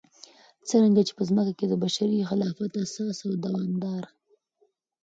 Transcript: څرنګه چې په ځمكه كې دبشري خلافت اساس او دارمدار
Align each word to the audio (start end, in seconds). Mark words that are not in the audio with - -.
څرنګه 0.67 1.01
چې 1.07 1.13
په 1.17 1.23
ځمكه 1.29 1.53
كې 1.57 1.65
دبشري 1.67 2.27
خلافت 2.29 2.71
اساس 2.83 3.17
او 3.27 3.33
دارمدار 3.43 4.03